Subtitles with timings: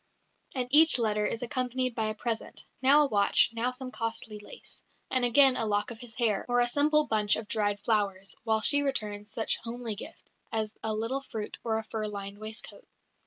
[0.55, 4.81] And each letter is accompanied by a present now a watch, now some costly lace,
[5.11, 8.61] and again a lock of his hair, or a simple bunch of dried flowers, while
[8.61, 12.87] she returns some such homely gift as a little fruit or a fur lined waistcoat.